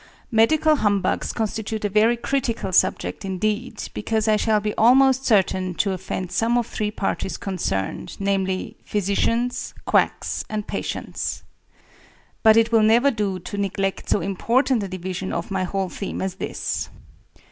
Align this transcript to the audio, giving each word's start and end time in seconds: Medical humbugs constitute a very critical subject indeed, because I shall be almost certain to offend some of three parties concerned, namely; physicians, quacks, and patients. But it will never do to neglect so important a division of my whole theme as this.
Medical 0.31 0.77
humbugs 0.77 1.31
constitute 1.31 1.85
a 1.85 1.87
very 1.87 2.17
critical 2.17 2.71
subject 2.71 3.23
indeed, 3.23 3.83
because 3.93 4.27
I 4.27 4.35
shall 4.35 4.59
be 4.59 4.73
almost 4.73 5.27
certain 5.27 5.75
to 5.75 5.91
offend 5.91 6.31
some 6.31 6.57
of 6.57 6.65
three 6.65 6.89
parties 6.89 7.37
concerned, 7.37 8.17
namely; 8.19 8.77
physicians, 8.83 9.75
quacks, 9.85 10.43
and 10.49 10.65
patients. 10.65 11.43
But 12.41 12.57
it 12.57 12.71
will 12.71 12.81
never 12.81 13.11
do 13.11 13.37
to 13.41 13.59
neglect 13.59 14.09
so 14.09 14.21
important 14.21 14.81
a 14.81 14.87
division 14.87 15.31
of 15.31 15.51
my 15.51 15.65
whole 15.65 15.89
theme 15.89 16.19
as 16.23 16.33
this. 16.33 16.89